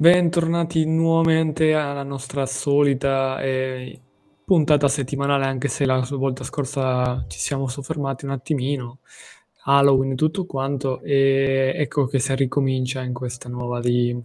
[0.00, 4.00] Bentornati nuovamente alla nostra solita eh,
[4.46, 9.00] puntata settimanale, anche se la volta scorsa ci siamo soffermati un attimino,
[9.64, 14.18] Halloween e tutto quanto, e ecco che si ricomincia in questa nuova di,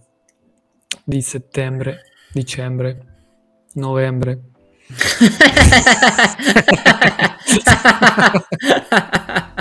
[1.04, 3.26] di settembre, dicembre,
[3.74, 4.44] novembre.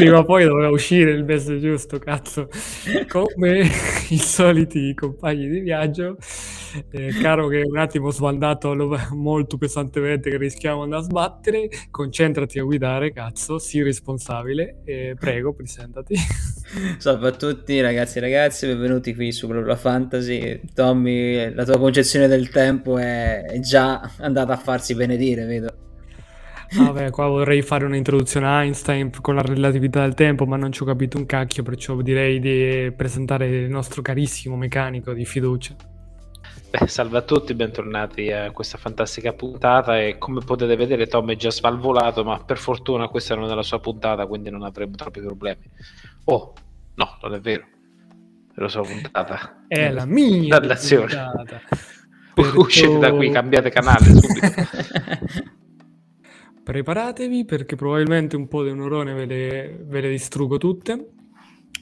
[0.00, 2.48] Prima o poi doveva uscire il mese giusto, cazzo.
[3.06, 3.68] Come
[4.08, 6.16] i soliti compagni di viaggio.
[6.90, 8.74] Eh, caro che un attimo sbaldato
[9.10, 15.16] molto pesantemente che rischiamo di andare a sbattere, concentrati a guidare, cazzo, sii responsabile e
[15.18, 16.14] prego, presentati.
[16.96, 20.60] Salve a tutti ragazzi e ragazze, benvenuti qui su Global Fantasy.
[20.72, 25.89] Tommy, la tua concezione del tempo è già andata a farsi benedire, vedo.
[26.72, 30.82] Vabbè, qua vorrei fare un'introduzione a Einstein con la relatività del tempo, ma non ci
[30.82, 35.74] ho capito un cacchio, perciò direi di presentare il nostro carissimo meccanico di fiducia.
[36.70, 41.36] Beh, salve a tutti, bentornati a questa fantastica puntata e come potete vedere Tom è
[41.36, 45.20] già svalvolato, ma per fortuna questa non è la sua puntata, quindi non avremo troppi
[45.20, 45.68] problemi.
[46.26, 46.52] Oh,
[46.94, 47.66] no, non è vero.
[48.54, 49.64] È la sua puntata.
[49.66, 51.60] È la mia puntata.
[52.54, 55.48] Uscite da qui, cambiate canale subito.
[56.62, 61.08] Preparatevi perché probabilmente un po' di neurone ve le, ve le distruggo tutte.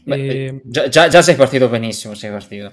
[0.05, 0.61] Beh, e...
[0.65, 2.71] già, già, già sei partito benissimo, sei partito.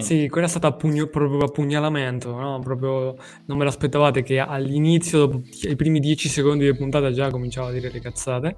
[0.00, 2.58] Sì, quella è stata appugno, proprio appugnalamento, no?
[2.60, 7.68] Proprio non me l'aspettavate che all'inizio, dopo i primi dieci secondi di puntata, già cominciavo
[7.68, 8.56] a dire le cazzate.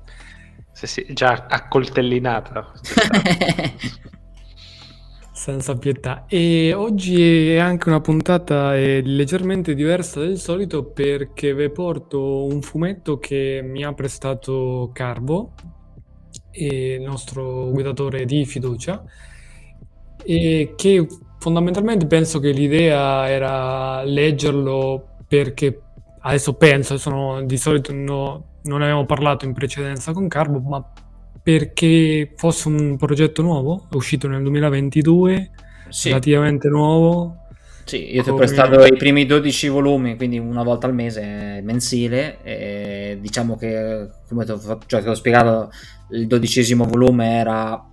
[0.72, 2.72] Sì, sì, già accoltellinata.
[5.44, 6.24] Senza pietà.
[6.26, 13.18] E oggi è anche una puntata leggermente diversa del solito perché vi porto un fumetto
[13.18, 15.52] che mi ha prestato Carbo,
[16.52, 19.04] il nostro guidatore di fiducia,
[20.24, 21.06] e che
[21.38, 25.78] fondamentalmente penso che l'idea era leggerlo perché
[26.20, 30.90] adesso penso, sono, di solito no, non abbiamo parlato in precedenza con Carbo, ma
[31.44, 35.50] perché fosse un progetto nuovo, è uscito nel 2022,
[35.90, 36.08] sì.
[36.08, 37.36] relativamente nuovo.
[37.84, 42.38] Sì, io ti ho prestato i primi 12 volumi, quindi una volta al mese mensile.
[42.42, 45.70] E diciamo che, come ti ho, cioè, ti ho spiegato,
[46.12, 47.90] il dodicesimo volume era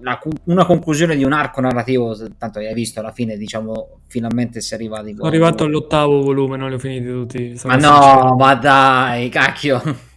[0.00, 2.16] una, una, conclusione di un arco narrativo.
[2.38, 5.14] Tanto hai visto alla fine, diciamo, finalmente si è arrivati.
[5.14, 7.60] Sono arrivato all'ottavo volume, non li ho finiti tutti.
[7.64, 8.36] Ma no, sincero.
[8.36, 10.12] ma dai, cacchio.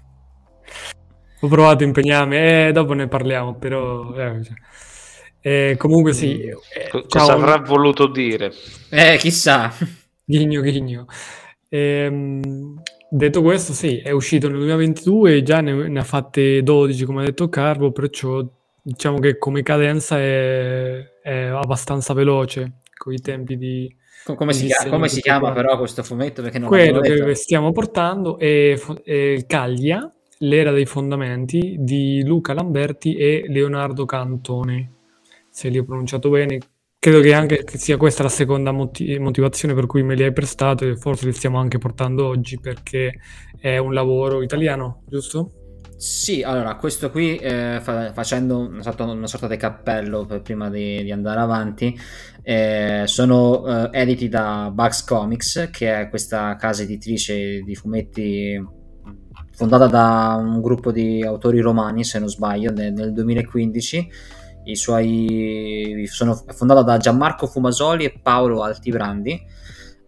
[1.42, 4.14] Ho provato a impegnarmi, e eh, dopo ne parliamo, però...
[4.16, 4.56] Eh, cioè.
[5.42, 6.44] eh, comunque sì.
[6.46, 6.50] Mm.
[6.74, 8.52] Eh, cosa avrà voluto dire?
[8.90, 9.72] Eh, chissà.
[10.26, 11.06] Ghigno, ghigno.
[11.70, 17.06] Ehm, detto questo, sì, è uscito nel 2022 e già ne, ne, ha fatte 12,
[17.06, 18.46] come ha detto Carbo, perciò
[18.82, 23.96] diciamo che come cadenza è, è abbastanza veloce, con i tempi di...
[24.36, 26.42] Come, si, chiama, come si chiama però questo fumetto?
[26.42, 33.16] Perché non Quello che stiamo portando è, è Caglia, L'era dei fondamenti di Luca Lamberti
[33.16, 34.92] e Leonardo Cantone,
[35.50, 36.60] se li ho pronunciato bene.
[37.00, 40.86] Credo che anche sia questa la seconda moti- motivazione per cui me li hai prestato
[40.86, 43.20] e forse li stiamo anche portando oggi perché
[43.60, 45.52] è un lavoro italiano, giusto?
[45.98, 51.02] Sì, allora, questo qui eh, fa- facendo una sorta, una sorta, di cappello prima di,
[51.02, 51.98] di andare avanti,
[52.44, 58.64] eh, sono eh, editi da Bugs Comics, che è questa casa editrice di fumetti
[59.58, 64.10] fondata da un gruppo di autori romani, se non sbaglio, nel, nel 2015.
[64.66, 69.42] I suoi, sono fondata da Gianmarco Fumasoli e Paolo Altibrandi.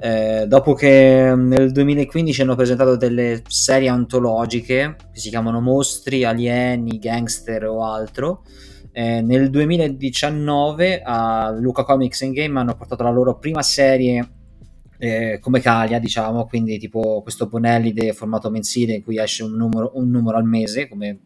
[0.02, 7.00] Eh, dopo che nel 2015 hanno presentato delle serie antologiche che si chiamano Mostri, Alieni,
[7.00, 8.44] Gangster o altro,
[8.92, 14.39] eh, nel 2019 a Luca Comics and Game hanno portato la loro prima serie
[15.02, 19.56] eh, come Calia, diciamo, quindi tipo questo Bonelli del formato mensile in cui esce un
[19.56, 21.18] numero, un numero al mese, come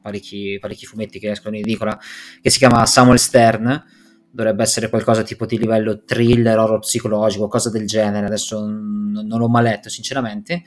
[0.00, 1.98] parecchi, parecchi, fumetti che escono in edicola,
[2.40, 3.84] che si chiama Samuel Stern,
[4.30, 9.38] dovrebbe essere qualcosa tipo di livello thriller, horror psicologico, cosa del genere, adesso non, non
[9.38, 10.62] l'ho mai letto sinceramente,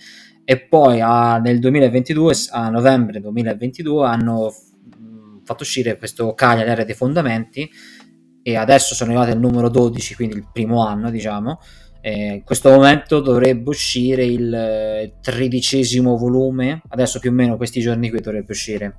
[0.46, 4.54] e poi a, nel 2022, a novembre 2022, hanno
[5.44, 7.68] fatto uscire questo Calia, l'era dei fondamenti,
[8.44, 11.60] e adesso sono arrivati al numero 12, quindi il primo anno, diciamo,
[12.02, 17.80] eh, in questo momento dovrebbe uscire il eh, tredicesimo volume, adesso più o meno questi
[17.80, 18.96] giorni qui dovrebbe uscire.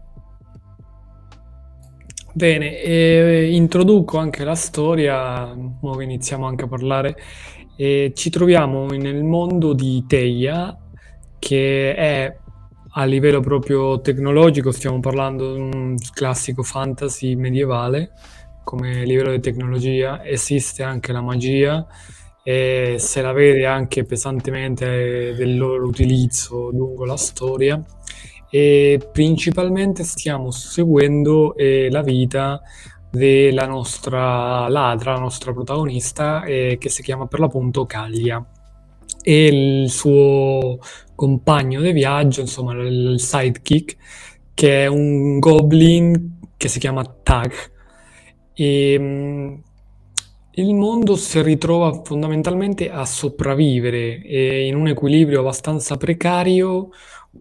[2.32, 7.16] Bene, eh, introduco anche la storia, ora iniziamo anche a parlare.
[7.76, 10.78] Eh, ci troviamo nel mondo di Teia,
[11.38, 12.36] che è
[12.94, 18.12] a livello proprio tecnologico, stiamo parlando di un classico fantasy medievale,
[18.64, 21.86] come livello di tecnologia, esiste anche la magia
[22.42, 27.82] e se la vede anche pesantemente del loro utilizzo lungo la storia.
[28.50, 32.60] E principalmente stiamo seguendo eh, la vita
[33.10, 38.44] della nostra ladra, la nostra protagonista eh, che si chiama per l'appunto Caglia.
[39.22, 40.78] E il suo
[41.14, 43.96] compagno di viaggio, insomma il sidekick
[44.54, 47.52] che è un goblin che si chiama Tag.
[48.54, 49.54] E mm,
[50.54, 54.20] il mondo si ritrova fondamentalmente a sopravvivere
[54.66, 56.90] in un equilibrio abbastanza precario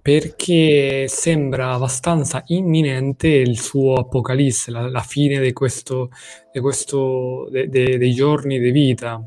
[0.02, 6.10] perché sembra abbastanza imminente il suo apocalisse, la, la fine di questo,
[6.54, 9.22] di questo de, de, dei giorni di vita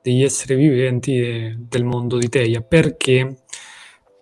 [0.00, 2.60] degli esseri viventi de, del mondo di Teia.
[2.60, 3.42] Perché?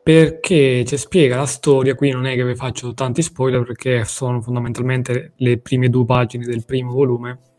[0.03, 4.41] Perché ci spiega la storia, qui non è che vi faccio tanti spoiler perché sono
[4.41, 7.54] fondamentalmente le prime due pagine del primo volume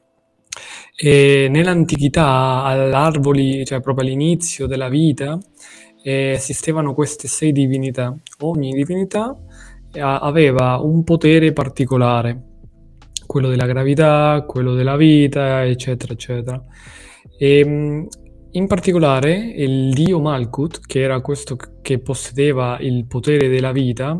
[0.95, 5.37] e nell'antichità, all'arboli, cioè proprio all'inizio della vita,
[6.03, 8.15] eh, esistevano queste sei divinità.
[8.39, 9.35] Ogni divinità
[9.91, 12.41] eh, aveva un potere particolare,
[13.25, 16.63] quello della gravità, quello della vita, eccetera, eccetera.
[17.37, 18.07] E, ehm,
[18.51, 24.17] in particolare il dio Malkut, che era questo che possedeva il potere della vita,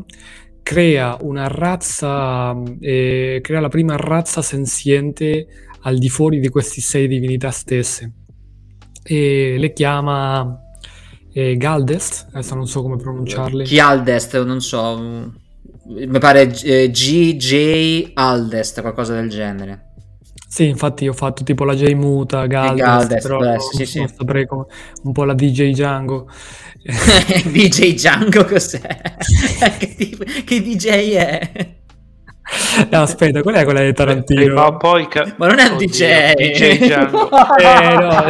[0.62, 5.48] crea una razza, eh, crea la prima razza senziente
[5.86, 8.12] al di fuori di queste sei divinità stesse
[9.04, 10.60] e le chiama
[11.32, 13.64] eh, Galdest, adesso non so come pronunciarle.
[13.64, 15.32] Chi Aldest, non so,
[15.86, 19.92] mi pare eh, GJ Aldest, qualcosa del genere.
[20.48, 24.06] Sì, infatti ho fatto tipo la J muta, Galdest, Galdest però beh, sì, sì.
[24.08, 24.66] saprei come,
[25.04, 26.28] un po' la DJ Django.
[26.82, 28.82] DJ Django cos'è?
[29.78, 31.76] che, tipo, che DJ è?
[32.92, 34.42] No, aspetta, qual è quella di Tarantino?
[34.42, 37.30] Eh, ma, poi ca- ma non è un DJ, DJ Django.
[37.58, 38.26] eh, no.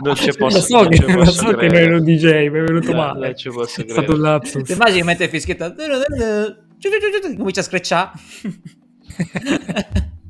[0.00, 2.58] non ci posso, lo so, non che, lo so che non era un DJ, mi
[2.58, 3.30] è venuto no, male.
[3.30, 4.62] È stato un lapsus.
[4.62, 5.74] Ti immagini che mette il fischietto
[7.36, 8.10] comincia a screcciare.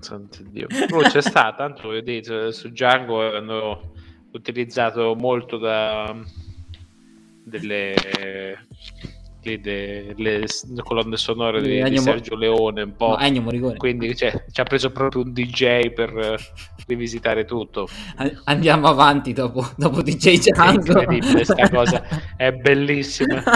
[0.00, 0.66] Santo Dio.
[0.90, 3.92] Oh, c'è stato, tanto voglio dire, su Django hanno
[4.32, 6.14] utilizzato molto da
[7.44, 7.94] delle
[9.44, 10.46] le, le
[10.82, 13.16] colonne sonore di, di Sergio Leone un po'.
[13.18, 16.34] No, Quindi cioè, ci ha preso proprio un DJ per uh,
[16.86, 17.88] rivisitare tutto.
[18.44, 20.70] Andiamo avanti dopo, dopo DJ Django.
[20.70, 22.02] È incredibile questa cosa,
[22.36, 23.42] è bellissima.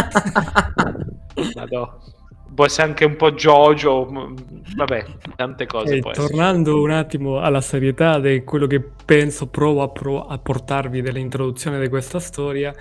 [1.54, 2.16] Madonna
[2.58, 4.34] può essere anche un po' Jojo,
[4.74, 5.04] vabbè,
[5.36, 5.98] tante cose.
[5.98, 6.82] E tornando essere.
[6.82, 11.88] un attimo alla serietà di quello che penso, provo a, pro- a portarvi dell'introduzione di
[11.88, 12.74] questa storia,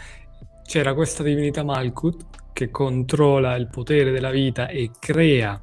[0.64, 2.26] c'era questa divinità Malkut
[2.58, 5.62] che controlla il potere della vita e crea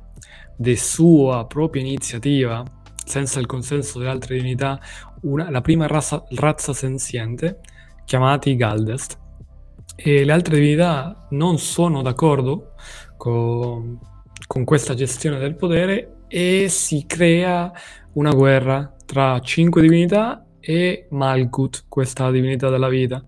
[0.57, 2.63] di sua propria iniziativa,
[3.05, 4.79] senza il consenso delle altre divinità,
[5.23, 7.59] una, la prima razza, razza senziente,
[8.05, 9.19] chiamati Galdest.
[9.97, 12.75] E le altre divinità non sono d'accordo
[13.17, 13.99] con,
[14.47, 17.73] con questa gestione del potere e si crea
[18.13, 23.21] una guerra tra cinque divinità e Malkut, questa divinità della vita.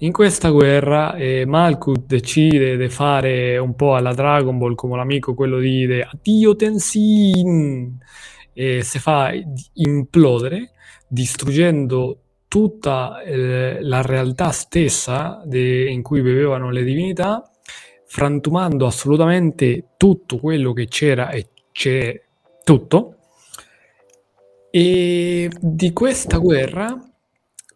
[0.00, 5.34] In questa guerra eh, Malkuth decide di fare un po' alla Dragon Ball come l'amico
[5.34, 7.98] quello di, di Addio Tenzin
[8.52, 9.32] e si fa
[9.72, 10.70] implodere
[11.08, 17.50] distruggendo tutta eh, la realtà stessa de, in cui vivevano le divinità
[18.06, 22.22] frantumando assolutamente tutto quello che c'era e c'è
[22.62, 23.16] tutto.
[24.70, 27.07] E di questa guerra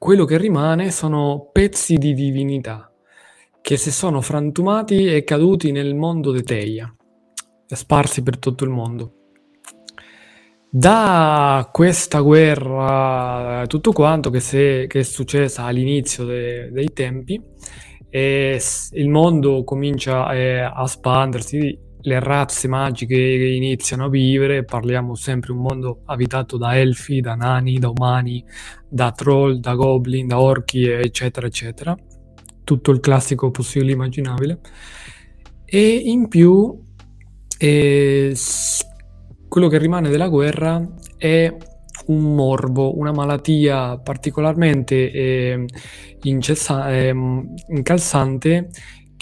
[0.03, 2.93] quello che rimane sono pezzi di divinità
[3.61, 6.93] che si sono frantumati e caduti nel mondo di Teia,
[7.69, 9.13] sparsi per tutto il mondo.
[10.69, 17.41] Da questa guerra, tutto quanto che, se, che è successa all'inizio de, dei tempi,
[18.11, 25.59] il mondo comincia eh, a espandersi, le razze magiche iniziano a vivere, parliamo sempre di
[25.59, 28.45] un mondo abitato da elfi, da nani, da umani,
[28.89, 31.97] da troll, da goblin, da orchi, eccetera, eccetera.
[32.65, 34.61] Tutto il classico possibile immaginabile.
[35.65, 36.81] E in più,
[37.59, 38.37] eh,
[39.49, 40.85] quello che rimane della guerra
[41.17, 41.55] è
[42.07, 45.65] un morbo, una malattia particolarmente eh,
[46.23, 47.15] incessa- eh,
[47.69, 48.71] incalzante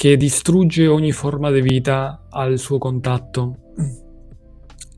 [0.00, 3.75] che distrugge ogni forma di vita al suo contatto.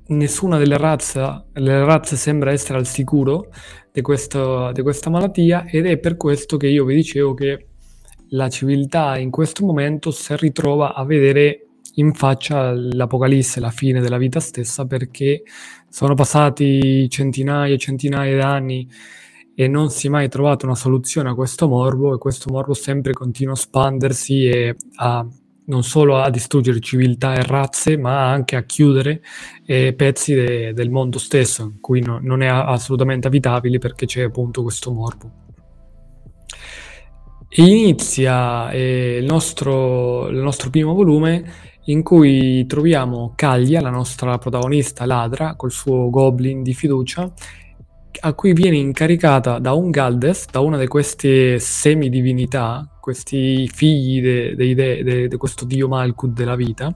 [0.07, 3.49] Nessuna delle razze, razze sembra essere al sicuro
[3.91, 7.67] di, questo, di questa malattia ed è per questo che io vi dicevo che
[8.29, 14.19] la civiltà in questo momento si ritrova a vedere in faccia l'apocalisse, la fine della
[14.19, 15.43] vita stessa, perché
[15.89, 18.89] sono passati centinaia e centinaia di anni
[19.55, 23.13] e non si è mai trovata una soluzione a questo morbo e questo morbo sempre
[23.13, 25.27] continua a espandersi e a
[25.65, 29.23] non solo a distruggere civiltà e razze, ma anche a chiudere
[29.65, 34.23] eh, pezzi de- del mondo stesso, in cui no- non è assolutamente abitabile perché c'è
[34.23, 35.31] appunto questo morbo.
[37.49, 44.39] E inizia eh, il, nostro, il nostro primo volume in cui troviamo Caglia, la nostra
[44.39, 47.31] protagonista ladra, col suo goblin di fiducia,
[48.21, 54.21] a cui viene incaricata da un Galdes, da una di queste semidivinità, questi figli
[54.55, 56.95] di de, de, de, questo dio Malkud della vita,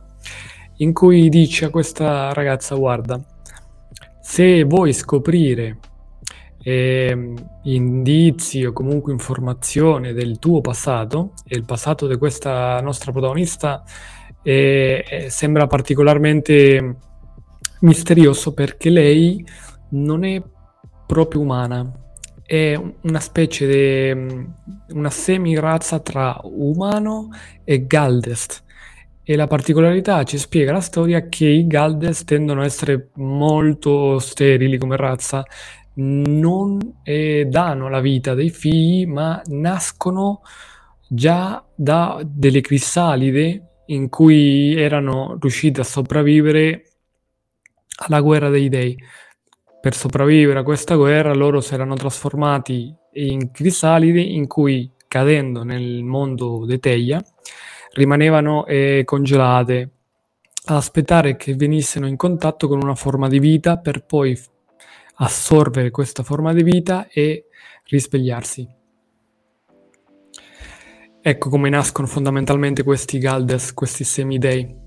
[0.78, 3.20] in cui dice a questa ragazza, guarda,
[4.20, 5.78] se vuoi scoprire
[6.62, 13.84] eh, indizi o comunque informazioni del tuo passato, e il passato di questa nostra protagonista
[14.42, 16.96] eh, sembra particolarmente
[17.80, 19.44] misterioso perché lei
[19.90, 20.42] non è
[21.06, 21.90] proprio umana,
[22.46, 27.30] è una specie di una semi-razza tra umano
[27.64, 28.64] e Galdest.
[29.22, 34.78] E la particolarità ci spiega la storia che i Galdest tendono a essere molto sterili
[34.78, 35.44] come razza,
[35.94, 40.42] non eh, danno la vita dei figli, ma nascono
[41.08, 46.82] già da delle crisalide in cui erano riusciti a sopravvivere
[48.06, 48.96] alla guerra dei dei
[49.80, 56.02] per sopravvivere a questa guerra loro si erano trasformati in crisalidi in cui cadendo nel
[56.02, 57.22] mondo di Teia
[57.92, 59.90] rimanevano eh, congelate
[60.66, 64.38] ad aspettare che venissero in contatto con una forma di vita per poi
[65.16, 67.46] assorbere questa forma di vita e
[67.84, 68.68] risvegliarsi.
[71.22, 74.84] Ecco come nascono fondamentalmente questi Galdes, questi semidei.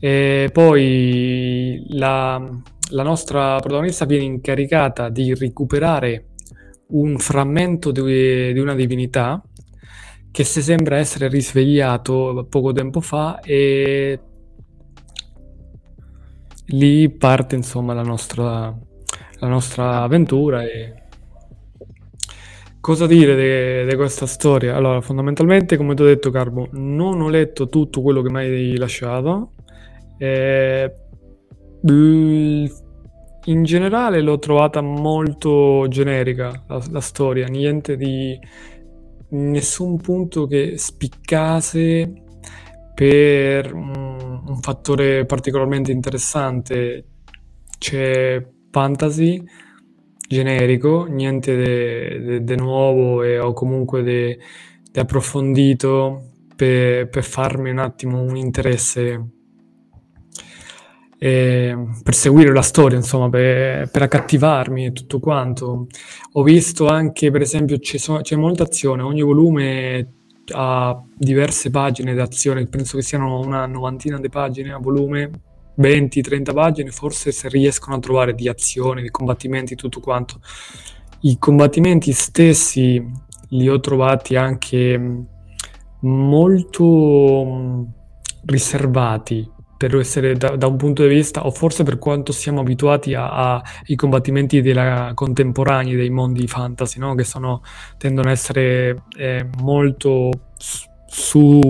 [0.00, 2.40] E poi la,
[2.90, 6.26] la nostra protagonista viene incaricata di recuperare
[6.88, 9.42] un frammento di, di una divinità
[10.30, 14.20] che si sembra essere risvegliato poco tempo fa e
[16.66, 18.74] lì parte insomma la nostra,
[19.38, 21.02] la nostra avventura e
[22.80, 24.74] cosa dire di questa storia?
[24.74, 28.76] Allora, fondamentalmente, come ti ho detto, Carbo, non ho letto tutto quello che mi hai
[28.78, 29.52] lasciato.
[30.16, 30.94] Eh,
[31.92, 38.38] in generale l'ho trovata molto generica la, la storia, niente di
[39.30, 42.12] nessun punto che spiccasse
[42.94, 47.04] per un, un fattore particolarmente interessante.
[47.78, 49.42] C'è fantasy
[50.28, 54.36] generico, niente di nuovo e, o comunque di
[54.98, 59.37] approfondito per, per farmi un attimo un interesse
[61.18, 65.86] eh, per seguire la storia, insomma, per, per, accattivarmi e tutto quanto.
[66.32, 70.12] Ho visto anche, per esempio, c'è, c'è molta azione, ogni volume
[70.50, 75.30] ha diverse pagine d'azione, penso che siano una novantina di pagine a volume,
[75.78, 80.40] 20-30 pagine, forse se riescono a trovare di azione, di combattimenti, tutto quanto.
[81.20, 83.04] I combattimenti stessi
[83.50, 85.26] li ho trovati anche
[86.00, 87.86] molto
[88.44, 93.14] riservati per essere da, da, un punto di vista, o forse per quanto siamo abituati
[93.14, 97.14] ai combattimenti della, contemporanei dei mondi fantasy, no?
[97.14, 97.62] che sono,
[97.96, 100.30] tendono a essere eh, molto
[101.06, 101.60] su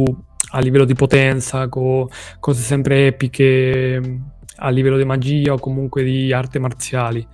[0.51, 2.07] a livello di potenza, con
[2.41, 4.21] cose sempre epiche
[4.57, 7.27] a livello di magia o comunque di arte marziali.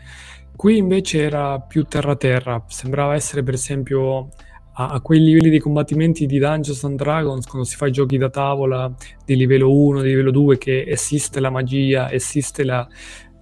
[0.56, 4.30] Qui invece era più terra-terra, sembrava essere per esempio
[4.74, 8.16] a, a, quei livelli di combattimenti di Dungeons and Dragons, quando si fa i giochi
[8.16, 8.92] da tavola
[9.24, 12.86] di livello 1, di livello 2, che esiste la magia, esiste la,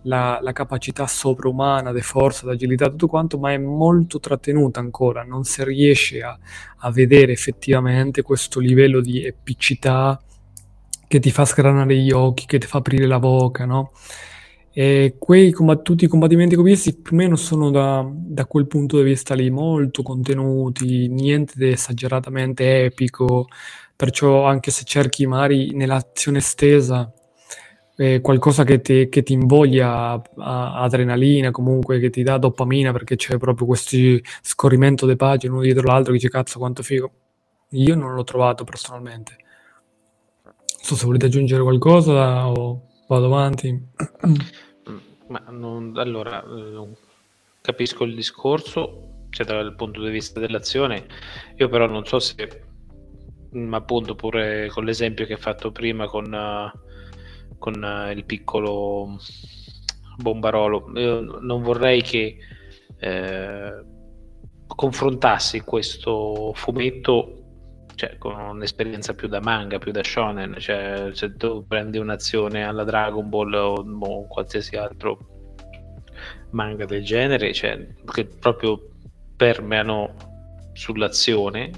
[0.02, 5.22] la, la capacità sovraumana di forza, di agilità, tutto quanto, ma è molto trattenuta ancora,
[5.22, 6.38] non si riesce a,
[6.78, 10.20] a vedere effettivamente questo livello di epicità
[11.06, 13.92] che ti fa sgranare gli occhi, che ti fa aprire la bocca, no?
[14.74, 18.46] E quei combat- tutti i combattimenti che ho visto più o meno sono da, da,
[18.46, 23.48] quel punto di vista lì, molto contenuti, niente di esageratamente epico,
[23.94, 27.12] perciò anche se cerchi magari nell'azione estesa
[27.96, 32.92] eh, qualcosa che ti, che ti invoglia a, a adrenalina, comunque che ti dà dopamina
[32.92, 33.96] perché c'è proprio questo
[34.40, 37.10] scorrimento di pagine uno dietro l'altro che dice cazzo quanto figo.
[37.70, 39.36] Io non l'ho trovato personalmente.
[40.44, 43.88] Non so se volete aggiungere qualcosa o vado avanti.
[45.32, 46.88] Ma non, allora, eh,
[47.62, 51.06] capisco il discorso, cioè dal punto di vista dell'azione,
[51.56, 52.64] io però non so se,
[53.52, 59.18] ma appunto pure con l'esempio che hai fatto prima con, uh, con uh, il piccolo,
[60.18, 60.90] Bombarolo.
[61.40, 62.36] Non vorrei che
[62.98, 63.84] eh,
[64.66, 67.41] confrontassi questo fumetto
[67.94, 72.84] cioè, con un'esperienza più da manga, più da shonen, cioè se tu prendi un'azione alla
[72.84, 75.18] Dragon Ball o, o qualsiasi altro
[76.50, 78.88] manga del genere, cioè, che proprio
[79.36, 80.14] permeano
[80.72, 81.70] sull'azione,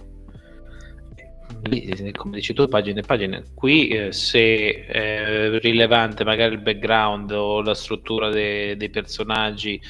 [2.13, 3.45] come dici tu, pagine e pagine.
[3.55, 9.81] Qui eh, se è rilevante magari il background o la struttura de- dei personaggi,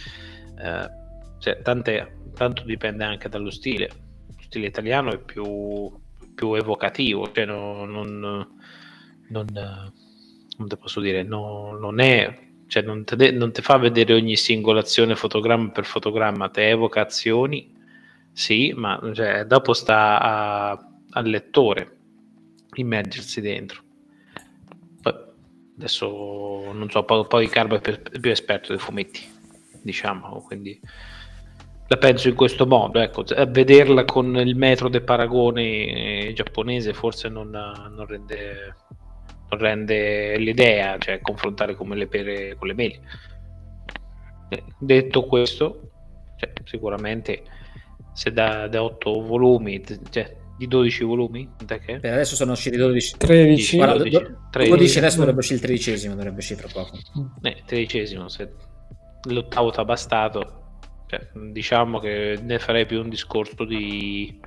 [0.58, 0.88] eh,
[1.38, 3.90] cioè, tante, tanto dipende anche dallo stile.
[4.28, 5.92] Lo stile italiano è più,
[6.34, 8.18] più evocativo, cioè non, non,
[9.28, 9.46] non,
[10.56, 14.80] non te posso dire, non, non è cioè non ti de- fa vedere ogni singola
[14.80, 17.72] azione fotogramma per fotogramma, te evoca azioni,
[18.32, 20.70] sì, ma cioè, dopo sta a,
[21.10, 21.96] al lettore
[22.74, 23.82] immergersi dentro.
[25.02, 25.14] Poi,
[25.76, 29.20] adesso non so, poi, poi Carbo è più, più esperto dei fumetti,
[29.82, 30.80] diciamo, quindi
[31.94, 37.50] la penso in questo modo, ecco, vederla con il metro del paragone giapponese forse non,
[37.50, 38.74] non, rende,
[39.48, 43.00] non rende l'idea, cioè confrontare come le pere con le mele.
[44.48, 45.90] Eh, detto questo,
[46.36, 47.42] cioè, sicuramente
[48.12, 51.48] se da, da 8 volumi, cioè di 12 volumi?
[51.66, 53.16] Per adesso sono usciti 12.
[53.16, 53.76] 13.
[53.76, 54.18] Guarda, 12,
[54.50, 54.76] 13.
[54.76, 56.98] 12 adesso dovrebbe uscire il tredicesimo, dovrebbe uscire tra poco.
[57.42, 58.52] Eh, tredicesimo, se
[59.28, 60.62] l'ottavo ti ha bastato
[61.06, 64.40] cioè, diciamo che ne farei più un discorso di,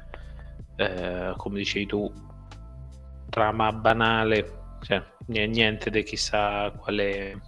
[0.75, 2.11] eh, come dicevi tu,
[3.29, 7.41] trama banale, cioè niente di chissà quale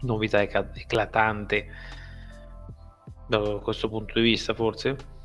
[0.00, 1.66] novità eclatante
[3.26, 5.16] da questo punto di vista, forse.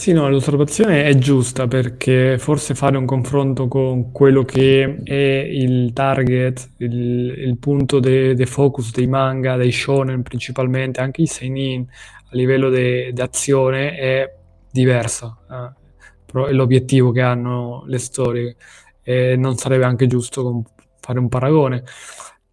[0.00, 5.92] Sì, no, l'osservazione è giusta perché forse fare un confronto con quello che è il
[5.92, 11.86] target, il, il punto de, de focus dei manga, dei shonen principalmente, anche i seinin,
[12.30, 14.34] a livello di azione è
[14.70, 15.36] diversa.
[15.50, 16.48] Eh?
[16.48, 18.56] È l'obiettivo che hanno le storie
[19.02, 20.62] e non sarebbe anche giusto
[21.00, 21.82] fare un paragone.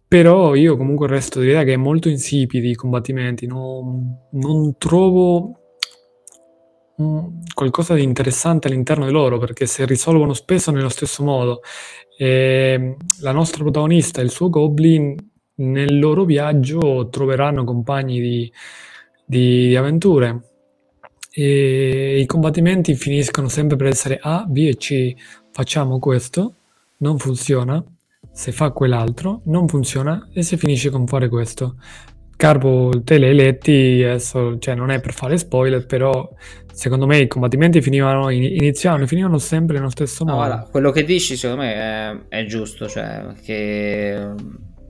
[0.06, 5.52] Però io comunque resto dell'idea che è molto insipidi i combattimenti, non, non trovo
[7.54, 11.60] qualcosa di interessante all'interno di loro perché si risolvono spesso nello stesso modo.
[12.16, 15.14] E la nostra protagonista e il suo goblin
[15.56, 18.52] nel loro viaggio troveranno compagni di,
[19.28, 20.42] di, avventure
[21.30, 25.14] e i combattimenti finiscono sempre per essere A, B e C.
[25.52, 26.54] Facciamo questo,
[26.98, 27.84] non funziona,
[28.32, 31.76] se fa quell'altro, non funziona e si finisce con fare questo.
[32.36, 36.28] Carbo, te l'hai letti, adesso, cioè non è per fare spoiler, però
[36.72, 40.36] secondo me i combattimenti finivano, iniziavano e finivano sempre nello stesso modo.
[40.36, 44.34] No, guarda, quello che dici secondo me è, è giusto, cioè che,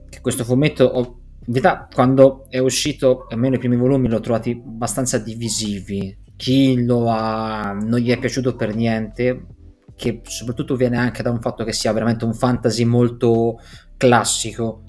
[0.09, 5.17] che questo fumetto, in verità quando è uscito, almeno i primi volumi, l'ho trovati abbastanza
[5.17, 6.17] divisivi.
[6.35, 9.45] Chi lo ha, non gli è piaciuto per niente,
[9.95, 13.59] che soprattutto viene anche da un fatto che sia veramente un fantasy molto
[13.97, 14.83] classico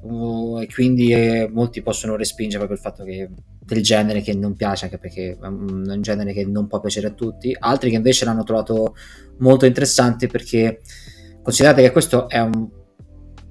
[0.00, 3.28] uh, e quindi eh, molti possono respingere proprio il fatto che
[3.60, 7.12] del genere che non piace anche perché è un genere che non può piacere a
[7.12, 8.94] tutti altri che invece l'hanno trovato
[9.38, 10.80] molto interessante perché
[11.42, 12.66] considerate che questo è un,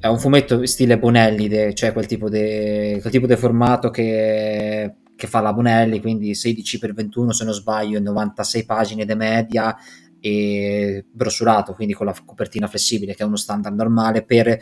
[0.04, 3.00] è un fumetto stile Bonelli cioè quel tipo di
[3.38, 9.06] formato che, che fa la Bonelli quindi 16 x 21 se non sbaglio 96 pagine
[9.06, 9.74] di media
[10.20, 14.58] e brossurato, quindi con la copertina flessibile, che è uno standard normale per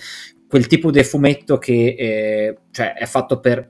[0.47, 3.67] quel tipo di fumetto che eh, cioè è fatto per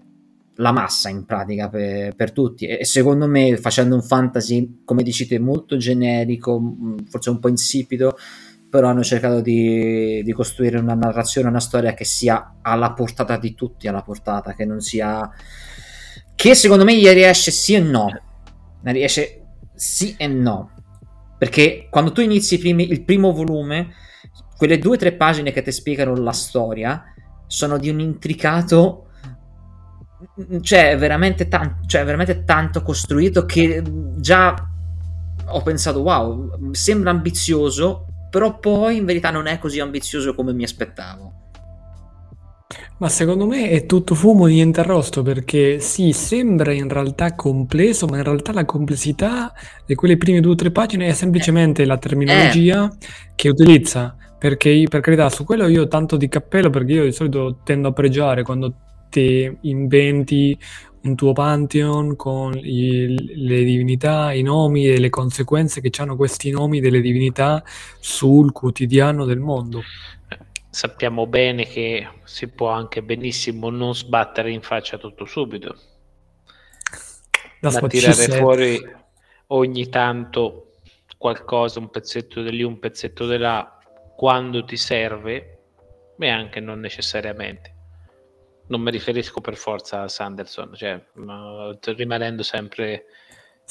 [0.55, 2.65] la massa in pratica per, per, tutti.
[2.65, 6.61] E secondo me facendo un fantasy come dicete molto generico
[7.09, 8.17] forse un po' insipido
[8.71, 13.53] però hanno cercato di, di, costruire una narrazione una storia che sia alla portata di
[13.53, 15.29] tutti alla portata che non sia
[16.33, 18.09] che secondo me gli riesce sì e no.
[18.81, 19.41] Ne riesce
[19.75, 20.71] sì e no.
[21.37, 23.93] Perché quando tu inizi primi, il primo volume,
[24.57, 27.03] quelle due o tre pagine che ti spiegano la storia
[27.45, 29.09] sono di un intricato
[30.61, 33.83] cioè veramente, tan- cioè veramente tanto costruito che
[34.15, 34.55] già
[35.45, 40.63] ho pensato wow sembra ambizioso però poi in verità non è così ambizioso come mi
[40.63, 41.41] aspettavo
[43.01, 48.17] ma secondo me è tutto fumo, niente arrosto, perché sì, sembra in realtà complesso, ma
[48.17, 49.51] in realtà la complessità
[49.87, 53.07] di quelle prime due o tre pagine è semplicemente la terminologia eh.
[53.33, 54.15] che utilizza.
[54.37, 57.87] Perché, per carità, su quello io ho tanto di cappello, perché io di solito tendo
[57.87, 58.75] a pregiare quando
[59.09, 60.55] ti inventi
[61.03, 66.51] un tuo pantheon con il, le divinità, i nomi e le conseguenze che hanno questi
[66.51, 67.63] nomi delle divinità
[67.99, 69.81] sul quotidiano del mondo.
[70.69, 75.75] sappiamo bene che si può anche benissimo non sbattere in faccia tutto subito,
[77.61, 78.79] ma tirare fuori
[79.47, 80.77] ogni tanto
[81.17, 83.77] qualcosa, un pezzetto di lì, un pezzetto di là,
[84.15, 85.59] quando ti serve,
[86.17, 87.70] e anche non necessariamente.
[88.71, 91.01] Non mi riferisco per forza a Sanderson, cioè,
[91.95, 93.05] rimanendo sempre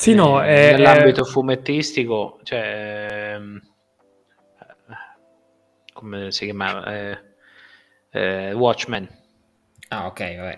[0.00, 1.24] sì, no, eh, è, nell'ambito è...
[1.28, 3.60] fumettistico, cioè, ehm,
[5.92, 6.90] come si chiamava?
[6.90, 7.18] Eh,
[8.10, 9.06] eh, Watchmen.
[9.88, 10.56] Ah, ok, vabbè.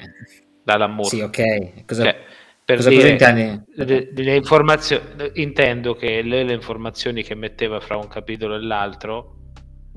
[0.62, 1.08] Da Moore.
[1.08, 1.84] Sì, ok.
[1.86, 2.24] Cosa, cioè,
[2.64, 7.96] per cosa, dire, cosa le, le informazioni, intendo che le, le informazioni che metteva fra
[7.96, 9.38] un capitolo e l'altro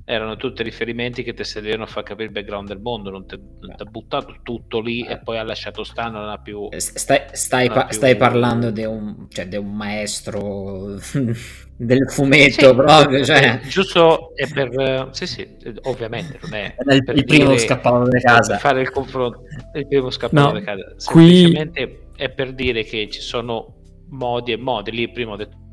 [0.08, 3.34] erano tutti riferimenti che ti servivano a far capire il background del mondo, non ti
[3.34, 6.68] ha buttato tutto lì e poi ha lasciato stare, non ha più...
[6.70, 7.96] Eh, stai, stai, pa- più...
[7.96, 11.00] stai parlando di un, cioè, un, maestro
[11.76, 13.62] del fumetto sì, proprio, cioè...
[13.68, 15.10] Giusto, è per...
[15.12, 16.76] Sì, sì, ovviamente, non è...
[16.88, 18.58] il, il primo dire, scappato da casa.
[18.60, 19.42] Fare il confronto,
[19.74, 20.94] il primo scappato no, da casa.
[20.98, 21.98] Semplicemente qui...
[22.16, 23.74] è per dire che ci sono
[24.10, 25.64] modi e modi, lì prima ho detto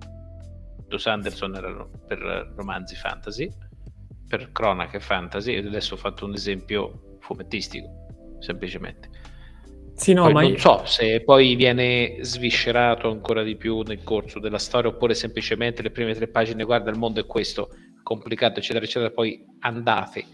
[0.96, 3.50] Sanderson erano per romanzi fantasy
[4.32, 8.06] per cronache fantasy ed adesso ho fatto un esempio fumettistico
[8.38, 9.10] semplicemente.
[9.94, 10.58] Sì, no, poi ma non io...
[10.58, 15.90] so se poi viene sviscerato ancora di più nel corso della storia oppure semplicemente le
[15.90, 17.68] prime tre pagine guarda il mondo è questo
[18.02, 20.24] complicato eccetera eccetera poi andate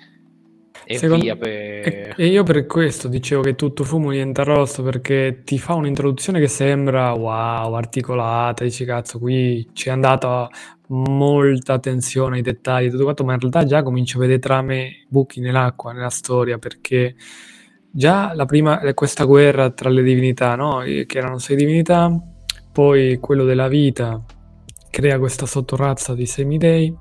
[0.85, 1.25] e Secondo...
[1.25, 2.15] via per...
[2.17, 6.47] e io per questo dicevo che tutto fumo niente arrosto perché ti fa un'introduzione che
[6.47, 10.49] sembra wow articolata dici cazzo qui ci è andata
[10.89, 15.41] molta attenzione ai dettagli, tutto quanto, ma in realtà già comincio a vedere trame, buchi
[15.41, 17.15] nell'acqua, nella storia, perché
[17.91, 20.81] già la prima, questa guerra tra le divinità, no?
[20.81, 22.11] che erano sei divinità,
[22.73, 24.23] poi quello della vita
[24.91, 26.97] crea questa sottorazza di semidei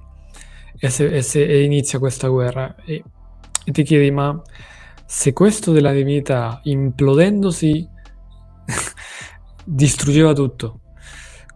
[0.79, 2.75] e, se, e, se, e inizia questa guerra.
[2.85, 3.03] E,
[3.63, 4.39] e ti chiedi, ma
[5.05, 7.87] se questo della divinità implodendosi
[9.63, 10.81] distruggeva tutto,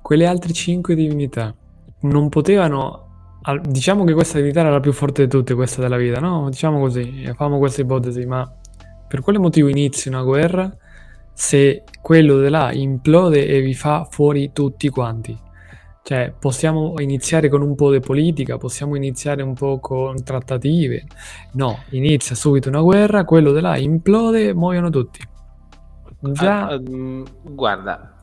[0.02, 1.56] quelle altre cinque divinità
[2.02, 3.10] non potevano
[3.64, 6.50] diciamo che questa divinità era la più forte di tutte, questa della vita, no?
[6.50, 8.50] Diciamo così, facciamo questa ipotesi, ma
[9.08, 10.72] per quale motivo inizi una guerra
[11.34, 15.38] se quello di là implode e vi fa fuori tutti quanti?
[16.04, 21.06] Cioè, possiamo iniziare con un po' di politica, possiamo iniziare un po' con trattative.
[21.54, 25.20] No, inizia subito una guerra, quello di là implode, muoiono tutti.
[26.20, 26.76] Già...
[26.76, 28.21] Uh, uh, guarda,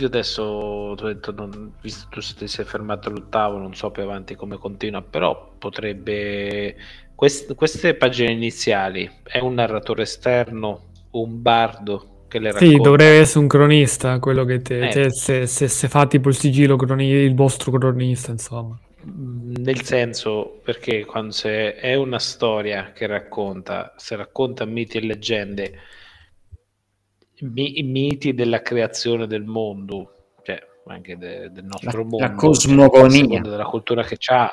[0.00, 4.56] io adesso detto, non, visto tu ti sei fermato all'ottavo, non so più avanti come
[4.56, 6.76] continua, però potrebbe.
[7.14, 12.74] Quest, queste pagine iniziali è un narratore esterno, un bardo che le racconta.
[12.74, 14.90] Sì, dovrebbe essere un cronista, quello che te, eh.
[14.90, 18.78] te se, se, se, fa tipo il sigillo croni, il vostro cronista, insomma.
[19.06, 25.78] Mm, nel senso, perché quando è una storia che racconta, se racconta miti e leggende
[27.40, 33.40] mi- miti della creazione del mondo, cioè anche de- del nostro la, mondo, la cosmogonia,
[33.40, 34.52] della cultura che c'ha,